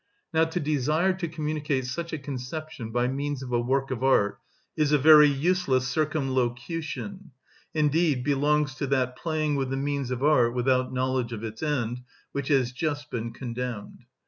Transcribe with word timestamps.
Now 0.33 0.45
to 0.45 0.59
desire 0.59 1.13
to 1.13 1.27
communicate 1.27 1.85
such 1.85 2.11
a 2.11 2.17
conception 2.17 2.89
by 2.89 3.07
means 3.07 3.43
of 3.43 3.51
a 3.51 3.59
work 3.61 3.91
of 3.91 4.03
art 4.03 4.39
is 4.75 4.91
a 4.91 4.97
very 4.97 5.27
useless 5.27 5.87
circumlocution, 5.87 7.29
indeed 7.75 8.23
belongs 8.23 8.73
to 8.77 8.87
that 8.87 9.15
playing 9.15 9.57
with 9.57 9.69
the 9.69 9.77
means 9.77 10.09
of 10.09 10.23
art 10.23 10.55
without 10.55 10.91
knowledge 10.91 11.33
of 11.33 11.43
its 11.43 11.61
end 11.61 12.01
which 12.31 12.47
has 12.47 12.71
just 12.71 13.11
been 13.11 13.31
condemned. 13.31 14.05